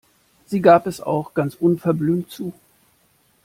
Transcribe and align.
Sie 0.47 0.61
gab 0.61 0.87
es 0.87 0.99
auch 0.99 1.35
ganz 1.35 1.53
unverblümt 1.53 2.31
zu. 2.31 2.53